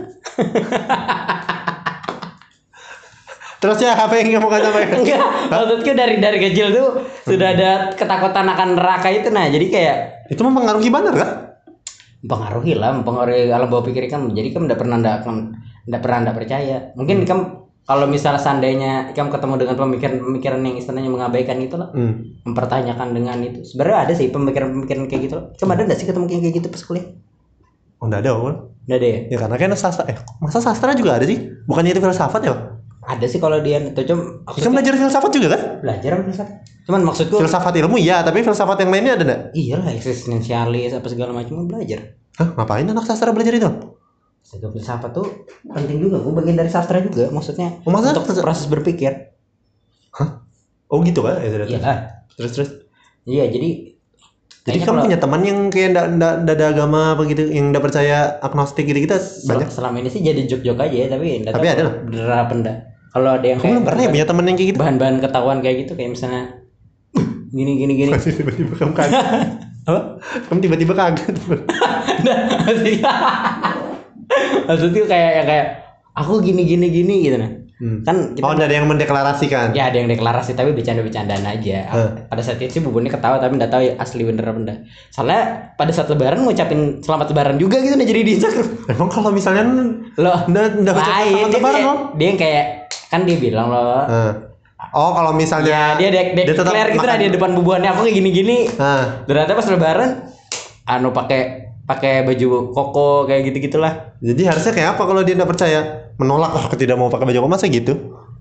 [3.61, 4.97] terus ya apa yang kamu kata sampaikan?
[5.03, 6.87] Enggak, maksudku dari dari kecil tuh
[7.27, 9.45] sudah ada ketakutan akan neraka itu nah.
[9.45, 9.97] Jadi kayak
[10.31, 11.50] Itu mempengaruhi banget kan?
[12.21, 14.33] Mempengaruhi lah, mempengaruhi alam bawah pikir kamu.
[14.37, 15.17] Jadi kamu tidak pernah tidak
[15.85, 16.77] tidak pernah tidak percaya.
[16.93, 17.43] Mungkin kamu
[17.81, 22.37] kalau misal seandainya kamu ketemu dengan pemikiran-pemikiran yang istilahnya mengabaikan itu lah, Hmm.
[22.45, 23.65] mempertanyakan dengan itu.
[23.65, 25.37] Sebenarnya ada sih pemikiran-pemikiran kayak gitu.
[25.57, 27.07] Cuma ada nggak sih ketemu kayak gitu pas kuliah?
[28.01, 28.55] Oh, ada, Wal.
[28.85, 29.19] Nggak ada ya?
[29.29, 31.37] Ya karena kan sastra eh masa sastra juga ada sih?
[31.69, 32.80] Bukannya itu filsafat ya?
[33.01, 35.61] Ada sih kalau dia itu cuma Ya, kan belajar filsafat juga kan?
[35.79, 36.55] belajar filsafat?
[36.81, 39.41] Cuman maksudku Filsafat ilmu iya, tapi filsafat yang lainnya ada enggak?
[39.53, 42.13] iyalah eksistensialis apa segala macam belajar.
[42.33, 43.69] Hah, ngapain anak sastra belajar itu?
[44.39, 45.25] Strategi filsafat tuh
[45.63, 49.33] penting juga, gue bagian dari sastra juga, maksudnya Oh, masa- untuk proses berpikir.
[50.87, 51.39] Oh gitu kan?
[51.39, 51.97] Ya, sudah, Iya, terus.
[52.35, 52.69] terus terus.
[53.23, 53.95] iya jadi
[54.61, 57.71] Jadi kamu kalau- punya teman yang kayak ndak ndak ndak ada agama apa gitu, yang
[57.71, 59.69] ndak percaya agnostik gitu kita Sel- banyak.
[59.69, 61.93] selama ini sih jadi jok-jok aja ya, tapi Tapi ada lah.
[62.03, 62.77] bener apa enggak.
[63.11, 64.79] Kalau ada yang Kamu belum pernah ya punya teman yang kayak gitu?
[64.79, 66.43] bahan-bahan ketahuan kayak gitu kayak misalnya
[67.53, 68.11] gini gini gini.
[68.15, 69.19] tiba-tiba kamu kaget.
[69.81, 70.01] Apa?
[70.45, 71.35] kamu tiba-tiba kaget.
[72.21, 73.11] Nah, maksudnya
[74.67, 75.67] maksudnya kayak yang kayak
[76.13, 77.51] aku gini gini gini gitu nah.
[77.75, 78.05] Hmm.
[78.05, 79.73] Kan kita Oh, ada yang mendeklarasikan.
[79.73, 81.77] ya ada yang deklarasi tapi bercanda-bercandaan aja.
[81.89, 82.09] Hah.
[82.29, 84.77] Pada saat itu sih bubunnya ketawa tapi nggak tahu ya asli bener apa enggak.
[85.09, 85.41] Soalnya
[85.73, 88.67] pada saat lebaran ngucapin selamat lebaran juga gitu nah jadi di Instagram.
[88.85, 89.65] Emang kalau misalnya
[90.13, 91.97] Loh, ndak ndak ucap lain selamat dia, lebaran loh.
[92.13, 92.65] dia yang kayak
[93.11, 94.33] kan dia bilang loh Nah.
[94.97, 97.93] Oh, kalau misalnya Ya, dia dek dek dia tetap declare gitu lah di depan bubuannya
[97.93, 98.65] aku kayak gini-gini.
[98.81, 100.09] Nah, Ternyata pas lebaran
[100.89, 104.17] anu pakai pakai baju koko kayak gitu-gitulah.
[104.23, 106.09] jadi harusnya kayak apa kalau dia ndak percaya?
[106.17, 107.93] Menolak oh, aku tidak mau pakai baju kok masa gitu?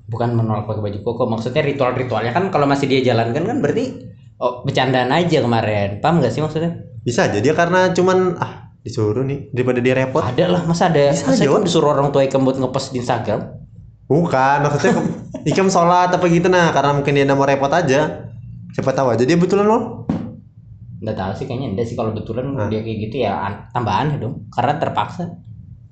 [0.09, 4.11] Bukan menolak pakai baju koko, maksudnya ritual-ritualnya kan kalau masih dia jalankan kan berarti
[4.41, 6.01] oh bercandaan aja kemarin.
[6.01, 6.73] Paham gak sih maksudnya?
[7.05, 10.25] Bisa aja dia karena cuman ah disuruh nih daripada dia repot.
[10.25, 13.41] Ada lah, masa ada Bisa masa aja, disuruh orang tua ikam buat ngepost di Instagram?
[14.11, 15.07] Bukan, maksudnya ke-
[15.55, 18.27] ikam sholat apa gitu nah karena mungkin dia mau repot aja.
[18.75, 20.05] Siapa tahu aja dia betulan loh.
[21.01, 22.69] Nggak tahu sih kayaknya enggak sih kalau betulan Hah?
[22.69, 24.51] dia kayak gitu ya an- tambahan ya dong.
[24.51, 25.25] Karena terpaksa.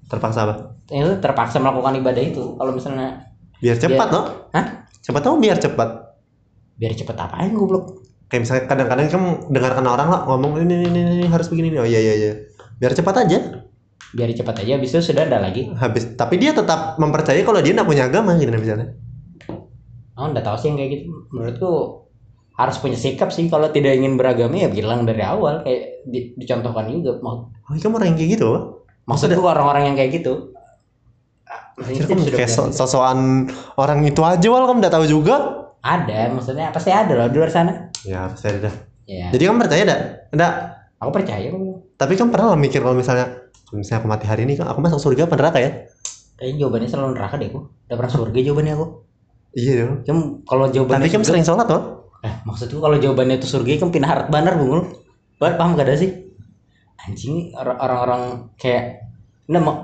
[0.04, 0.54] Terpaksa apa?
[0.88, 2.44] Itu terpaksa melakukan ibadah itu.
[2.58, 3.24] Kalau misalnya
[3.58, 4.24] Biar cepat loh.
[4.52, 4.66] Hah?
[5.00, 6.10] Siapa tahu biar cepat.
[6.78, 8.06] biar cepet apaan goblok.
[8.30, 11.80] Kayak misalnya kadang-kadang kamu dengarkan orang lah ngomong ini ini, ini, ini harus begini nih.
[11.82, 12.32] Oh iya iya iya.
[12.78, 13.66] Biar cepat aja.
[14.08, 15.68] Biar cepet aja habis itu sudah ada lagi.
[15.68, 18.96] Habis tapi dia tetap mempercayai kalau dia nggak punya agama gitu misalnya.
[20.16, 21.04] Oh, enggak tahu sih yang kayak gitu.
[21.30, 21.72] Menurutku
[22.58, 26.90] harus punya sikap sih kalau tidak ingin beragama ya bilang dari awal kayak di- dicontohkan
[26.90, 27.20] juga.
[27.20, 28.48] Mau Oh, kamu orang yang kayak gitu.
[29.04, 30.56] Maksudku orang-orang yang kayak gitu.
[31.78, 33.46] Kamu sudah kayak so- sosokan
[33.76, 35.36] orang itu aja wal kamu udah tahu juga.
[35.78, 37.94] ada, maksudnya pasti ada loh di luar sana.
[38.02, 38.74] Ya, saya dah.
[39.06, 40.00] Ya, Jadi kamu percaya dah?
[40.34, 40.52] Enggak.
[40.98, 41.62] aku percaya kok.
[41.94, 45.28] Tapi kan pernah lah mikir kalau misalnya misalnya aku mati hari ini aku masuk surga
[45.28, 45.70] apa neraka ya?
[46.38, 47.60] Kayaknya jawabannya selalu neraka deh aku.
[47.66, 48.86] Udah pernah surga jawabannya aku.
[49.58, 49.92] Iya dong.
[50.06, 51.84] Cuma kalau jawabannya Tapi kamu sering sholat loh.
[52.22, 54.86] Eh, maksudku kalau jawabannya itu surga kan pindah harap banar bungul.
[55.38, 56.10] Buat paham gak ada sih?
[57.06, 59.06] Anjing or- orang-orang kayak
[59.48, 59.76] nah mau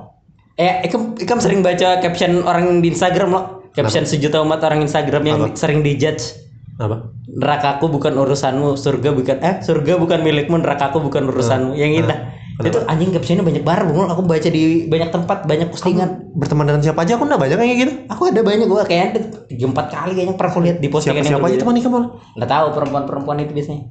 [0.61, 3.44] eh ikam ikam sering baca caption orang di Instagram loh.
[3.75, 5.59] Caption sejuta umat orang Instagram yang Apa?
[5.59, 6.38] sering dijudge.
[6.79, 7.11] Apa?
[7.27, 11.75] Nerakaku bukan urusanmu, surga bukan eh surga bukan milikmu, nerakaku bukan urusanmu.
[11.75, 12.14] Yang itu.
[12.62, 14.07] Itu anjing captionnya banyak banget bungul.
[14.07, 16.31] Aku baca di banyak tempat, banyak postingan.
[16.38, 17.93] Berteman dengan siapa aja aku enggak banyak kayak gitu.
[18.07, 21.27] Aku ada banyak gua kayak ada tiga empat kali kayaknya pernah aku lihat di postingan
[21.27, 21.99] Siapa siapa aja teman kamu?
[22.38, 23.85] Nggak tahu perempuan-perempuan itu biasanya.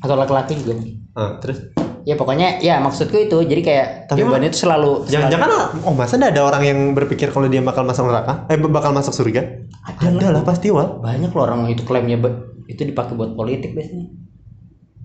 [0.00, 0.74] Atau laki-laki juga.
[1.12, 1.60] Ah, terus
[2.00, 6.40] Ya pokoknya ya maksudku itu jadi kayak Tapi jawabannya itu selalu jangan-jangan oh masa ada
[6.40, 8.48] orang yang berpikir kalau dia bakal masuk neraka?
[8.48, 9.68] Eh bakal masuk surga?
[9.84, 10.96] Ada Ada lah pasti wal.
[11.04, 12.16] banyak loh orang itu klaimnya
[12.72, 14.08] itu dipakai buat politik biasanya.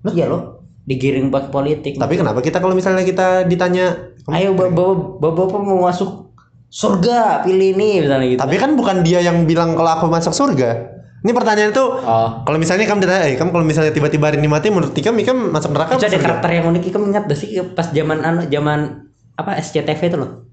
[0.08, 1.98] Iya loh, digiring buat politik.
[1.98, 6.30] Tapi kenapa kita kalau misalnya kita ditanya ayo bapak bapak mau masuk
[6.70, 8.40] surga pilih ini misalnya gitu.
[8.42, 10.94] Tapi kan bukan dia yang bilang kalau aku masuk surga.
[11.26, 14.46] Ini pertanyaan itu Oh, kalau misalnya kamu ditanya, eh kamu kalau misalnya tiba-tiba hari ini
[14.46, 17.50] mati menurut Ikam Ikam masuk neraka itu ada karakter yang unik itu ingat gak sih
[17.74, 20.46] pas zaman anu zaman apa SCTV itu loh.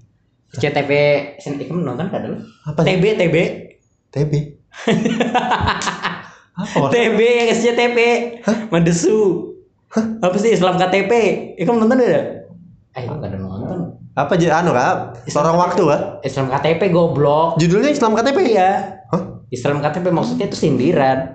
[0.49, 0.89] SCTV
[1.69, 2.41] kamu nonton kan ada loh.
[2.65, 2.81] Apa?
[2.81, 3.35] TB TB
[4.09, 4.33] TB.
[6.57, 6.87] apa?
[6.89, 7.97] TB yang SCTV
[8.73, 9.52] Mandesu
[9.95, 11.11] apa sih Islam KTP
[11.53, 12.21] ya kamu nonton ada
[12.91, 13.79] eh aku gak ada nonton
[14.13, 15.25] Apa aja anu kak?
[15.27, 16.01] Lorong waktu kak?
[16.21, 18.37] Islam KTP goblok Judulnya Islam KTP.
[18.47, 19.41] iya Hah?
[19.47, 21.33] Islam KTP maksudnya itu sindiran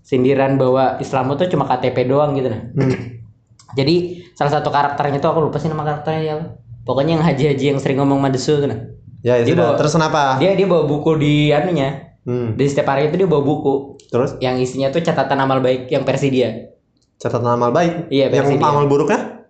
[0.00, 2.90] sindiran bahwa Islam itu cuma KTP doang gitu nah Hmm.
[3.78, 3.94] jadi
[4.32, 6.34] salah satu karakternya tuh aku lupa sih nama karakternya ya
[6.82, 8.80] pokoknya yang haji-haji yang sering ngomong Mandesu tuh nah
[9.20, 9.66] Ya, ya Dia sudah.
[9.66, 10.22] bawa- Terus kenapa?
[10.38, 12.52] dia dia bawa buku di anunya Hmm.
[12.52, 13.74] di setiap hari itu dia bawa buku
[14.06, 16.72] Terus yang isinya tuh catatan amal baik yang versi dia
[17.20, 18.08] catatan amal baik.
[18.08, 18.64] Iya, Yang dia.
[18.64, 19.44] amal buruknya?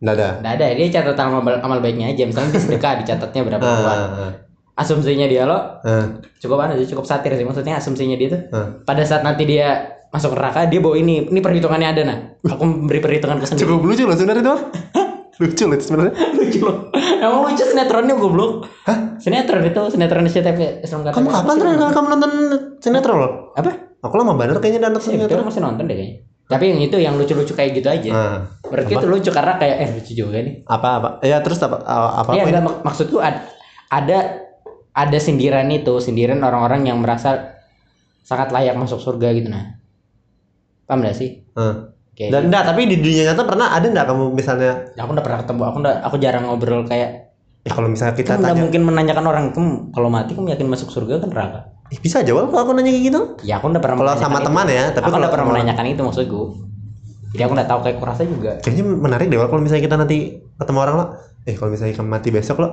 [0.00, 0.28] Nggak ada.
[0.40, 2.24] Nggak ada, dia catatan amal, amal baiknya aja.
[2.24, 3.98] Misalnya dia sedekah, dicatatnya berapa Ah, bulan.
[4.10, 4.32] ah,
[4.72, 6.04] Asumsinya dia lo ah,
[6.40, 7.44] cukup anu sih, cukup satir sih.
[7.44, 8.80] Maksudnya asumsinya dia tuh ah.
[8.82, 11.28] pada saat nanti dia masuk neraka, dia bawa ini.
[11.28, 12.18] Ini perhitungannya ada nah.
[12.42, 13.68] Aku beri perhitungan ke sendiri.
[13.68, 14.54] Cukup lucu loh sebenarnya itu.
[15.44, 16.14] lucu loh itu sebenarnya.
[16.40, 16.76] lucu loh.
[16.96, 18.64] Emang lucu sinetronnya goblok.
[18.88, 18.98] Hah?
[19.20, 21.14] Sinetron itu, sinetron SCTV Islam Kata.
[21.14, 22.32] Kamu kapan terakhir kamu nonton
[22.80, 23.32] sinetron loh?
[23.54, 23.70] Apa?
[24.02, 25.46] Aku lama banget kayaknya udah nonton Ya, betul sinetron.
[25.46, 26.16] masih nonton deh kayaknya.
[26.52, 28.10] Tapi yang itu yang lucu-lucu kayak gitu aja.
[28.12, 28.36] Ah,
[28.68, 30.54] Menurutku itu lucu karena kayak eh lucu juga nih.
[30.68, 31.08] apa apa?
[31.24, 32.28] Ya terus apa apa?
[32.28, 33.40] Apa enggak mak- maksudku ada
[33.88, 34.18] ada
[34.92, 37.56] ada sindiran itu, sindiran orang-orang yang merasa
[38.22, 39.80] sangat layak masuk surga gitu nah.
[40.84, 41.40] Paham gak sih?
[41.56, 41.88] Ah.
[42.12, 45.38] kayak Dan enggak, tapi di dunia nyata pernah ada enggak kamu misalnya aku udah pernah
[45.40, 47.32] ketemu aku udah aku jarang ngobrol kayak
[47.64, 51.24] ya kalau misalnya kita tanya mungkin menanyakan orang kamu kalau mati kamu yakin masuk surga
[51.24, 53.20] kan neraka "Ih, bisa aja Wal kalau aku nanya kayak gitu.
[53.44, 54.46] ya aku udah pernah Kalau sama itu.
[54.48, 56.42] teman ya, tapi aku kalau udah pernah sama- menanyakan itu maksudku
[57.32, 60.16] jadi aku nggak tahu kayak kurasa juga Kayaknya menarik deh kalau misalnya kita nanti
[60.52, 61.04] ketemu orang lo,
[61.44, 62.68] eh kalau misalnya kamu mati besok lo,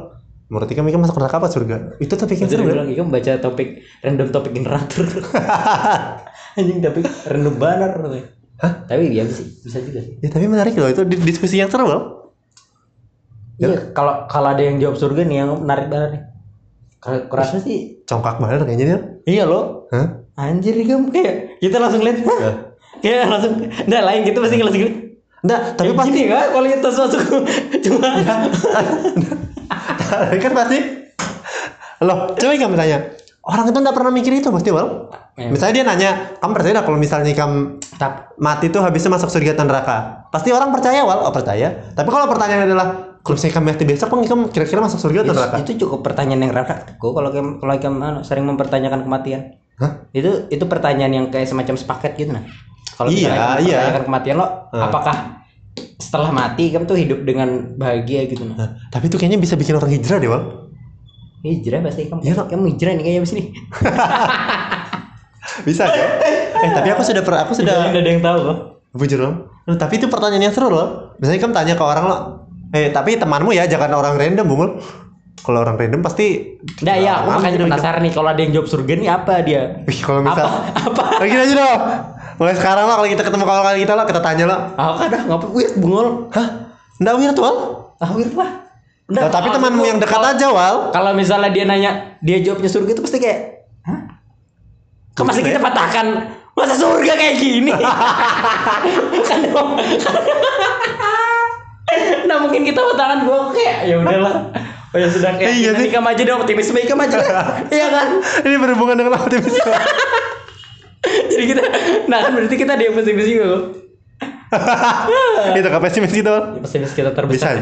[0.47, 1.75] menurut kamu kamu masuk neraka apa surga?
[1.97, 2.75] Itu topik yang seru ya.
[2.75, 3.69] bilang, "Ika baca topik
[4.03, 5.05] random topik generator."
[6.59, 7.91] Anjing topik random banner.
[8.59, 8.83] Hah?
[8.83, 10.19] Tapi ya bisa, bisa juga sih.
[10.19, 12.03] Ya tapi menarik loh itu di- diskusi yang seru loh.
[13.55, 16.23] Iya, kalau kalau ada yang jawab surga nih yang menarik banget nih.
[16.99, 18.99] Kalau kurasa sih Congkak banget kayaknya dia.
[19.25, 19.89] Iya loh.
[19.91, 20.23] Hah?
[20.39, 22.23] Anjir nih kamu kayak kita langsung lihat.
[22.23, 22.51] Ya.
[22.99, 24.95] Kayak langsung enggak lain gitu pasti langsung lihat.
[25.39, 27.21] Enggak, tapi Tapi pasti pasti kan kualitas masuk
[27.87, 28.09] cuma
[30.35, 30.77] kan pasti
[32.03, 32.97] loh coba kamu tanya
[33.47, 35.07] orang itu nggak pernah mikir itu pasti Wal
[35.39, 35.47] Ya.
[35.47, 36.11] misalnya dia nanya
[36.43, 37.79] kamu percaya nggak kalau misalnya kamu
[38.43, 42.27] mati tuh habisnya masuk surga atau neraka pasti orang percaya Wal oh percaya tapi kalau
[42.27, 45.71] pertanyaannya adalah kalau misalnya kamu mati besok kamu kamu kira-kira masuk surga atau neraka Itu
[45.77, 46.75] cukup pertanyaan yang rada.
[46.95, 49.59] Gue kalau kamu kalau kamu anu, sering mempertanyakan kematian.
[49.77, 50.07] Hah?
[50.09, 52.43] Itu itu pertanyaan yang kayak semacam sepaket gitu nah.
[52.95, 53.95] Kalau Iya, iya.
[53.99, 54.87] kematian lo, Ah.
[54.87, 55.15] apakah
[55.95, 58.55] setelah mati kamu tuh hidup dengan bahagia gitu nah.
[58.55, 60.43] Nah, tapi itu kayaknya bisa bikin orang hijrah deh Wal
[61.39, 62.19] Hijrah pasti kamu.
[62.19, 62.45] Iya, Kak.
[62.51, 63.43] kamu hijrah nih kayaknya abis ini.
[65.59, 66.03] bisa aja
[66.59, 68.57] eh tapi aku sudah per- aku sudah Tidak ada yang tahu kok.
[68.89, 69.33] Bujur loh.
[69.63, 71.13] Loh, tapi itu pertanyaan yang seru loh.
[71.15, 72.17] Misalnya kamu tanya ke orang lo,
[72.69, 74.69] eh tapi temanmu ya jangan orang random bumul.
[75.39, 76.59] Kalau orang random pasti.
[76.83, 79.61] Nah ya, aku makanya penasaran nih kalau ada yang jawab surga nih apa dia?
[79.87, 80.59] Wih, kalau misal, Apa?
[80.85, 81.03] Apa?
[81.19, 81.81] Nah, gini aja dong.
[82.35, 85.47] Mulai sekarang lo kalau kita ketemu kawan kita lo, kita tanya lo, Ah, kadang ngapa
[85.49, 86.07] weird bungol?
[86.29, 86.47] hah?
[86.97, 87.55] Nggak virtual?
[87.97, 88.51] Ah, weird lah.
[89.09, 90.75] Nah, tapi maksudku, temanmu yang dekat kalau- aja, Wal.
[90.91, 93.39] Kalau misalnya dia nanya, dia jawabnya surga itu pasti kayak,
[93.83, 93.99] hah?
[95.15, 96.05] Kok masih kita patahkan
[96.53, 97.71] masa surga kayak gini?
[99.27, 99.39] kan
[102.27, 104.35] Nah mungkin kita patahkan gue kayak ya udahlah.
[104.89, 105.93] Oh ya sudah kayak Iya nanti sih.
[105.93, 107.17] kamu aja deh optimisme kamu aja.
[107.77, 108.07] Iya kan?
[108.41, 109.69] Ini berhubungan dengan optimisme.
[111.29, 111.61] Jadi kita,
[112.05, 113.63] nah kan berarti kita dia pesimis juga kok.
[115.51, 116.41] itu ke pesimis gitu, Wal.
[116.51, 117.17] Ya, Pesimis kita Bisa.
[117.17, 117.53] terbesar.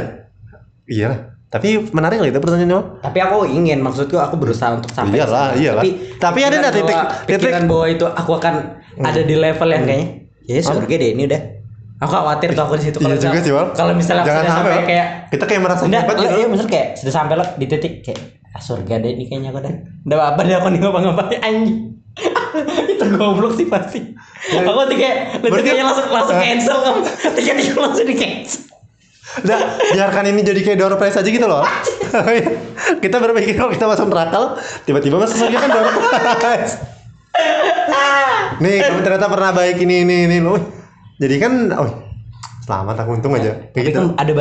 [0.88, 1.20] Iya lah.
[1.48, 3.04] Tapi menarik loh itu pertanyaannya.
[3.04, 5.16] Tapi aku ingin, maksudku aku berusaha untuk sampai.
[5.16, 5.60] ke Iyalah, sana.
[5.60, 5.82] iyalah.
[5.82, 8.56] Tapi, Tapi ada nggak titik- pikiran bahwa itu aku akan
[8.98, 10.08] ada di level yang kayaknya,
[10.44, 11.42] ya surga deh ini udah.
[11.98, 13.68] Aku khawatir tuh aku di situ Iya kalau juga misal- sih, Wal.
[13.74, 16.30] Kalau misalnya aku Jangan sudah sampai, kayak Kita kayak merasa Enggak, hebat gitu.
[16.32, 19.60] iya bener kayak sudah sampai lo di titik kayak ah, surga deh ini kayaknya aku
[19.60, 19.74] dah.
[20.04, 21.80] Udah apa deh aku nih ngapa-ngapain anjing.
[22.92, 24.00] itu goblok sih pasti.
[24.52, 26.44] aku tuh kayak lu tuh Berarti- kayaknya langsung langsung Ah.
[26.44, 27.00] cancel kamu.
[27.34, 28.62] Tiga-tiga langsung di cancel.
[29.38, 29.60] Udah,
[29.92, 31.62] biarkan ini jadi kayak door prize aja gitu loh.
[33.04, 35.88] kita berpikir kalau kita masuk neraka tiba-tiba masuk surga kan door
[36.38, 36.74] prize.
[38.58, 40.58] Nih, kamu ternyata pernah baik ini ini ini loh.
[41.18, 41.90] Jadi kan, oh,
[42.66, 43.58] selamat aku untung aja.
[43.74, 43.98] Kayak Tapi gitu.
[43.98, 44.32] kan ada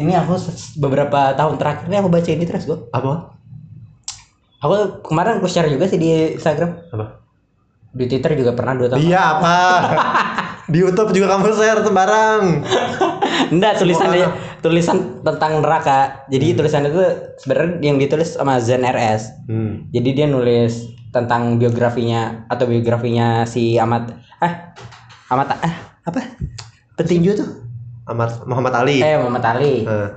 [0.00, 0.34] ini aku
[0.80, 2.78] beberapa tahun terakhir ini aku baca ini terus gue.
[2.94, 3.36] Apa?
[4.62, 6.70] Aku kemarin aku share juga sih di Instagram.
[6.94, 7.20] Apa?
[7.92, 9.02] Di Twitter juga pernah dua tahun.
[9.04, 9.56] Dia apa?
[10.72, 12.42] Di YouTube juga kamu share sembarang.
[13.52, 14.30] Enggak tulisannya
[14.62, 16.24] tulisan tentang neraka.
[16.30, 17.02] Jadi tulisan itu
[17.42, 19.50] sebenarnya yang ditulis sama Zen RS.
[19.50, 19.90] Hmm.
[19.90, 24.72] Jadi dia nulis tentang biografinya atau biografinya si Ahmad ah
[25.28, 26.20] Ahmad ah apa?
[26.98, 27.48] Petinju tuh.
[28.06, 28.98] Ahmad Muhammad Ali.
[28.98, 29.86] Eh Muhammad Ali.
[29.86, 30.08] Eh.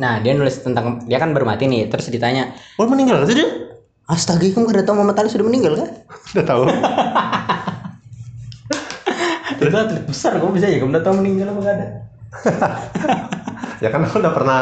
[0.00, 1.90] Nah, dia nulis tentang dia kan baru mati nih.
[1.90, 3.48] Terus ditanya, Oh, meninggal sih dia?
[4.08, 5.88] "Astaga, kamu gak tahu Muhammad Ali sudah meninggal kan?"
[6.34, 6.62] Udah tahu.
[9.60, 11.86] Itu atlet besar, kok bisa ya kamu udah tahu meninggal apa gak ada?
[13.84, 14.60] ya kan aku udah pernah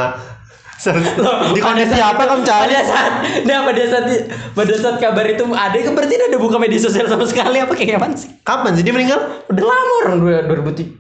[1.49, 2.71] di kondisi apa kamu cari?
[2.71, 3.13] Pada saat,
[3.43, 4.05] nah pada saat
[4.53, 7.99] pada saat kabar itu ada kan berarti ada buka media sosial sama sekali apa kayak
[7.99, 8.31] apaan sih?
[8.41, 9.19] Kapan sih dia meninggal?
[9.47, 10.95] Udah lama orang dua- 2007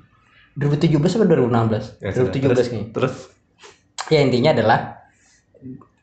[0.55, 1.85] 2017 apa 2016?
[1.97, 2.29] Ya, sudah.
[2.29, 2.89] 2017 Terus- kayaknya.
[2.93, 3.15] Terus
[4.09, 4.79] Ya intinya adalah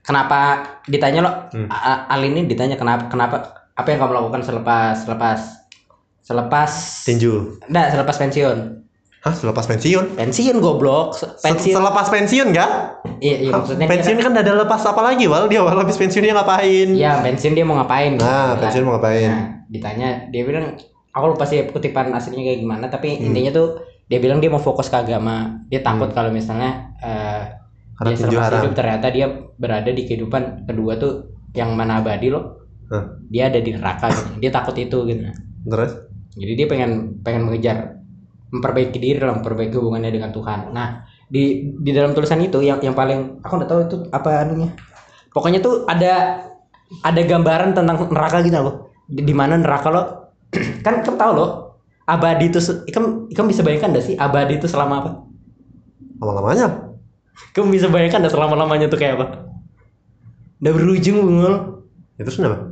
[0.02, 0.40] kenapa
[0.86, 1.66] ditanya lo Hmm.
[1.68, 3.36] A- Ali ini ditanya kenapa kenapa
[3.74, 5.40] apa yang kamu lakukan selepas selepas
[6.22, 6.72] selepas
[7.04, 7.58] tinju.
[7.66, 8.85] enggak selepas pensiun.
[9.26, 10.14] Hah, selepas pensiun?
[10.14, 11.74] Pensiun goblok, pensiun.
[11.74, 13.02] Selepas pensiun enggak?
[13.18, 15.50] Iya, iya maksudnya pensiun kan ada lepas apa lagi, Wal?
[15.50, 16.94] Dia Wal habis pensiun dia ngapain?
[16.94, 18.22] Iya, pensiun dia mau ngapain?
[18.22, 18.62] Nah, gitu.
[18.62, 19.26] pensiun mau ngapain?
[19.26, 20.78] Nah, ditanya, dia bilang,
[21.10, 23.34] aku lupa sih kutipan aslinya kayak gimana, tapi Hmm.
[23.34, 23.68] intinya tuh
[24.06, 25.58] dia bilang dia mau fokus ke agama.
[25.74, 27.50] Dia takut kalau misalnya eh
[27.98, 28.60] Karena dia selepas haram.
[28.62, 29.26] hidup ternyata dia
[29.58, 32.62] berada di kehidupan kedua tuh yang mana abadi loh.
[32.94, 34.38] Hah, Dia ada di neraka gitu.
[34.38, 35.26] Dia takut itu gitu.
[35.66, 35.98] terus?
[36.38, 36.92] Jadi dia pengen
[37.26, 38.05] pengen mengejar
[38.54, 40.74] memperbaiki diri lah, memperbaiki hubungannya dengan Tuhan.
[40.74, 44.70] Nah, di di dalam tulisan itu yang yang paling aku nggak tahu itu apa anunya.
[45.34, 46.46] Pokoknya tuh ada
[47.02, 48.76] ada gambaran tentang neraka gitu loh.
[49.06, 50.04] Di, di mana neraka lo
[50.86, 51.50] kan kamu tahu loh
[52.06, 55.12] abadi itu ikam ikam bisa bayangkan gak sih abadi itu selama apa
[56.16, 56.96] Lama-lamanya.
[57.52, 59.52] Kamu bisa bayangkan dah selama-lamanya tuh kayak apa?
[60.64, 61.84] Udah berujung bungul.
[62.16, 62.72] Itu kenapa?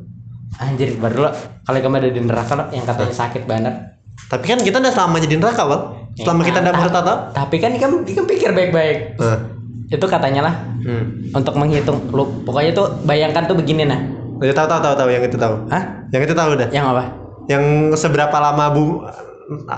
[0.64, 1.30] Anjir, baru lo
[1.68, 3.76] kalau kamu ada di neraka lo yang katanya sakit banget.
[4.24, 5.82] Tapi kan kita udah selama jadi neraka, Bang.
[6.14, 7.14] Selama Ya, kita udah ta- bertata.
[7.32, 9.18] Tapi kan ikam ikam pikir baik-baik.
[9.18, 9.40] Nah.
[9.88, 11.30] Itu katanya lah Hmm.
[11.32, 14.00] untuk menghitung lu pokoknya tuh bayangkan tuh begini nah.
[14.40, 15.56] Ya, tahu tahu tahu tahu yang itu tahu.
[15.68, 15.84] Hah?
[16.10, 16.68] Yang itu tahu udah.
[16.70, 17.04] Yang apa?
[17.46, 17.64] Yang
[17.96, 18.86] seberapa lama bu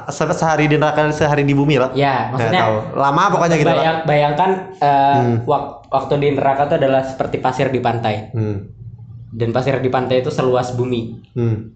[0.07, 1.91] se- sehari di neraka sehari di bumi lah.
[1.91, 2.75] Ya, maksudnya tahu.
[2.95, 3.75] Lama pokoknya gitu lah.
[3.77, 5.35] bayang- bayangkan eh, Hmm.
[5.43, 8.31] wak- waktu di neraka tuh adalah seperti pasir di pantai.
[8.31, 8.71] Hmm.
[9.29, 11.21] Dan pasir di pantai itu seluas bumi.
[11.33, 11.75] Hmm.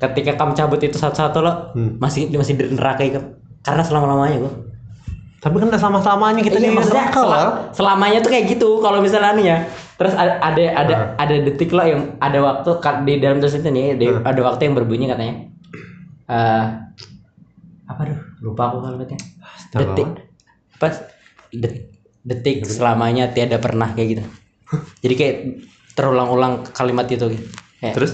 [0.00, 2.00] Ketika kamu cabut itu satu-satu lo Hmm.
[2.00, 3.20] masih masih di neraka itu.
[3.60, 4.52] Karena selama-lamanya gua.
[5.38, 7.44] Tapi kan udah selama-lamanya kita Iya, di maksudnya neraka sel- lah.
[7.70, 9.58] selamanya tuh kayak gitu kalau misalnya nih ya
[9.96, 12.68] terus ada ada ada, ada detik lo yang ada waktu
[13.02, 15.34] di dalam tulisan itu nih di- ada waktu yang berbunyi katanya
[16.26, 16.64] eh
[17.86, 19.80] apa tuh lupa aku kalimatnya Astaga.
[19.82, 20.08] detik
[20.76, 20.94] pas
[21.50, 21.88] det-
[22.22, 24.22] detik selamanya tiada pernah kayak gitu
[25.00, 25.36] jadi kayak
[25.92, 27.48] terulang-ulang kalimat itu gitu.
[27.78, 28.12] kayak Terus?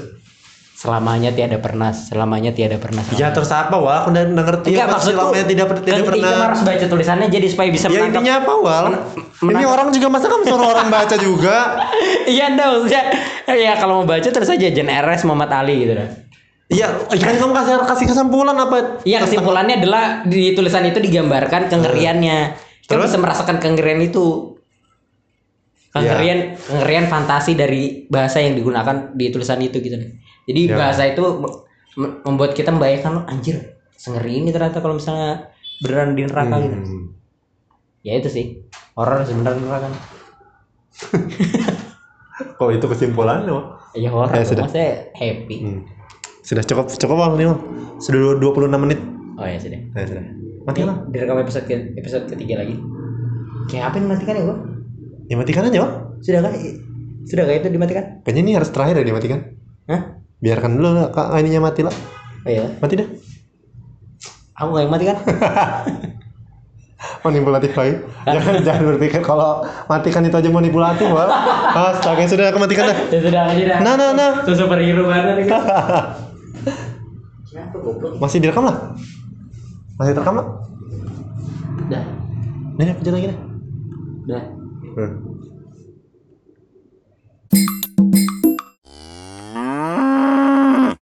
[0.76, 4.04] Selamanya tiada pernah selamanya tiada pernah Ya terus apa wah?
[4.04, 6.52] Aku udah ngerti Enggak apa selamanya tidak tidak pernah.
[6.52, 8.86] Harus baca tulisannya jadi supaya bisa Ya menangkap intinya apa wal?
[9.40, 11.56] Ini orang juga masa kamu suruh orang baca juga?
[12.26, 13.02] Iya enggak maksudnya
[13.54, 16.10] ya kalau mau baca terus aja Jen RS Muhammad Ali gitu dah.
[16.66, 18.98] Iya, kan kamu kasih kasih kesimpulan apa?
[19.06, 22.58] Iya kesimpulannya adalah di tulisan itu digambarkan kengeriannya.
[22.82, 23.14] Kita Terus?
[23.14, 24.58] bisa merasakan kengerian itu.
[25.94, 29.94] Kengerian kengerian fantasi dari bahasa yang digunakan di tulisan itu gitu.
[30.46, 30.76] Jadi Ya.
[30.76, 31.56] bahasa itu me-
[31.96, 36.76] me- membuat kita membayangkan "Oh, anjir sengeri ini ternyata kalau misalnya beneran di neraka gitu.
[36.76, 37.04] Hmm.
[38.00, 38.44] Ya itu sih.
[38.94, 39.88] Horor sebenarnya neraka.
[42.56, 43.48] Kok itu kesimpulannya?
[43.48, 43.64] Wal?
[43.94, 44.30] Ya horor.
[44.30, 44.64] Ya, sudah.
[44.64, 45.56] Maksudnya happy.
[45.58, 45.80] Hmm.
[46.40, 47.60] Sudah cukup cukup bang nih bang.
[47.98, 49.00] Sudah 26 menit.
[49.34, 49.80] Oh ya sudah.
[49.92, 50.24] Ya sudah.
[50.62, 50.96] Mati lah.
[51.08, 52.74] direkam episode ke episode ketiga lagi
[53.66, 54.58] kayak apa yang dimatikan ya gua
[55.26, 55.92] Ya matikan aja bang.
[56.18, 56.52] sudah kan
[57.22, 59.38] sudah kayak itu dimatikan Kayaknya ini harus terakhir ya dimatikan.
[59.86, 60.02] Hah?
[60.46, 61.90] Biarkan dulu lah, kak ininya mati lah.
[62.46, 63.08] oh iya Mati dah.
[64.54, 65.18] aku yang matikan
[67.26, 67.98] Manipulatif lagi.
[68.24, 71.26] jangan jangan berpikir kalau matikan itu aja manipulatif wal.
[71.74, 72.96] Astaga sudah aku matikan dah.
[73.10, 74.30] ya sudah aja dah Nah nah nah.
[74.46, 75.62] itu superhero banget kan
[77.74, 78.94] goblok Masih direkam lah.
[79.98, 80.46] Masih terekam lah.
[81.90, 82.04] dah
[82.76, 83.38] Nih, nih, pencet lagi nih.
[84.26, 84.44] dah
[84.96, 85.25] Hmm.